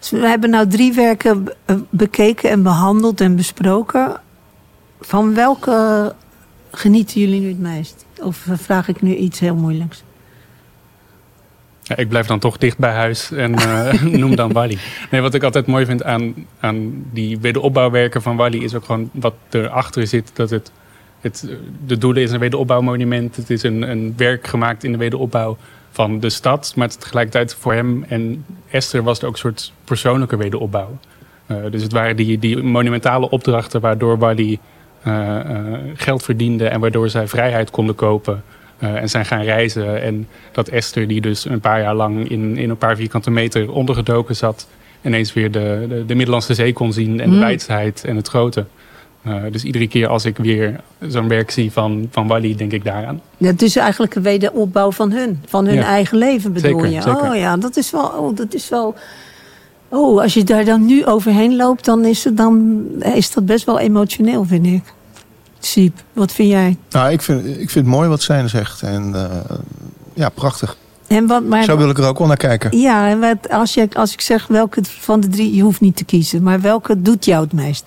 [0.00, 4.20] dus we hebben nou drie werken eh, bekeken en behandeld en besproken.
[5.00, 6.14] Van welke
[6.70, 8.04] genieten jullie nu het meest?
[8.20, 10.02] Of vraag ik nu iets heel moeilijks?
[11.82, 14.78] Ja, ik blijf dan toch dicht bij huis en eh, noem dan Wally.
[15.10, 19.10] Nee, wat ik altijd mooi vind aan, aan die wederopbouwwerken van Wally is ook gewoon
[19.12, 20.30] wat erachter zit.
[20.34, 20.72] Dat het,
[21.20, 21.48] het,
[21.86, 23.36] de doelen is een wederopbouwmonument.
[23.36, 25.56] Het is een, een werk gemaakt in de wederopbouw
[25.90, 26.72] van de stad.
[26.76, 30.98] Maar tegelijkertijd voor hem en Esther was het ook een soort persoonlijke wederopbouw.
[31.46, 34.58] Eh, dus het waren die, die monumentale opdrachten waardoor Wally
[35.02, 38.42] eh, eh, geld verdiende en waardoor zij vrijheid konden kopen.
[38.80, 40.02] en zijn gaan reizen.
[40.02, 43.72] En dat Esther, die dus een paar jaar lang in, in een paar vierkante meter
[43.72, 44.68] ondergedoken zat,
[45.02, 47.40] ineens weer de, de, de Middellandse Zee kon zien en de Mm.
[47.40, 48.64] wijsheid en het grote.
[49.22, 52.84] Eh, dus iedere keer als ik weer zo'n werk zie van, van Wally, denk ik
[52.84, 53.20] daaraan.
[53.38, 55.42] Het is eigenlijk een wederopbouw van hun.
[55.46, 55.84] Van hun Ja.
[55.84, 57.02] eigen leven bedoel Zeker, je?
[57.02, 57.30] zeker.
[57.30, 58.04] Oh ja, dat is wel.
[58.06, 58.94] Oh, dat is wel.
[59.88, 62.82] Oh, als je daar dan nu overheen loopt, dan is, het, dan
[63.14, 64.82] is dat best wel emotioneel, vind ik.
[65.58, 66.76] Siep, wat vind jij?
[66.90, 68.82] Nou, ik vind, ik vind het mooi wat Stijn zegt.
[68.82, 69.56] En eh,
[70.14, 70.76] ja, prachtig.
[71.06, 72.78] En wat, maar, Zo wil ik er ook wel naar kijken.
[72.78, 75.96] Ja, en wat, als, je, als ik zeg welke van de drie, je hoeft niet
[75.96, 77.84] te kiezen, maar welke doet jou het meest?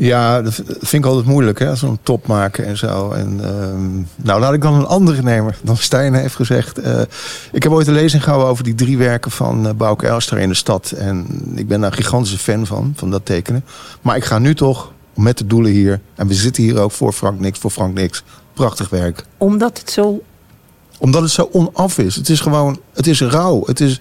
[0.00, 1.76] Ja, dat vind ik altijd moeilijk, hè?
[1.76, 3.10] Zo'n top maken en zo.
[3.10, 6.78] En, ehm, nou, laat ik dan een andere nemen dan Stijn heeft gezegd.
[6.78, 7.00] Eh,
[7.52, 10.48] ik heb ooit een lezing gehouden over die drie werken van uh, Bouke Elstra in
[10.48, 10.90] de stad.
[10.90, 13.64] En ik ben daar een gigantische fan van, van dat tekenen.
[14.02, 16.00] Maar ik ga nu toch met de doelen hier.
[16.14, 18.22] En we zitten hier ook voor Frank Niks, voor Frank Niks.
[18.52, 19.24] Prachtig werk.
[19.36, 20.22] Omdat het zo.
[20.98, 22.14] Omdat het zo onaf is.
[22.14, 23.62] Het is gewoon, het is rauw.
[23.66, 24.00] Het is...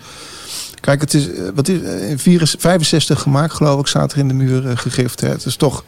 [0.88, 4.18] Kijk, het is, eh, wat is eh, in 64 65 gemaakt, geloof ik, staat er
[4.18, 5.22] in de muur eh, gegrift.
[5.22, 5.28] Hè.
[5.28, 5.84] Het is toch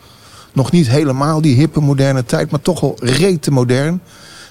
[0.54, 4.02] nog niet helemaal die hippe moderne tijd, maar toch wel rete modern.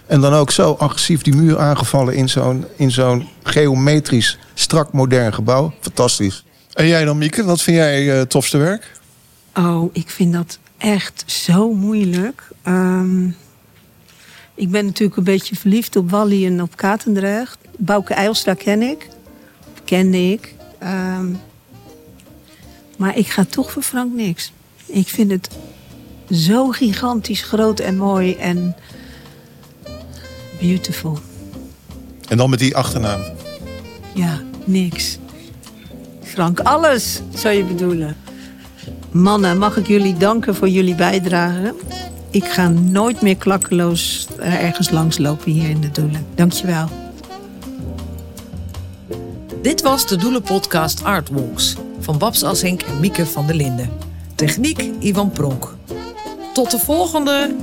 [0.07, 5.35] En dan ook zo agressief die muur aangevallen in zo'n, in zo'n geometrisch strak modern
[5.35, 5.73] gebouw.
[5.81, 6.45] Fantastisch.
[6.73, 7.45] En jij dan, Mieke?
[7.45, 8.93] Wat vind jij het tofste werk?
[9.55, 12.43] Oh, ik vind dat echt zo moeilijk.
[12.63, 13.27] Ehm,
[14.55, 17.59] ik ben natuurlijk een beetje verliefd op Wally en op Katendrecht.
[17.77, 19.09] Bouke Eilstra ken ik.
[19.89, 20.55] Kende ik.
[20.79, 21.27] Ehm,
[22.97, 24.53] maar ik ga toch voor Frank Niks.
[24.87, 25.49] Ik vind het
[26.31, 28.77] zo gigantisch groot en mooi en
[30.61, 31.19] beautiful.
[32.29, 33.21] En dan met die achternaam.
[34.15, 35.19] Ja, niks.
[36.23, 38.17] Frank, alles zou je bedoelen.
[39.11, 41.75] Mannen, mag ik jullie danken voor jullie bijdrage?
[42.31, 46.27] Ik ga nooit meer klakkeloos ergens langslopen hier in de Doelen.
[46.35, 47.08] Dankjewel.
[49.69, 53.91] Dit was de Doelenpodcast Artwalks van Babs Assink en Mieke van der Linden.
[54.35, 55.75] Techniek Ivan Pronk.
[56.53, 57.57] Tot de volgende!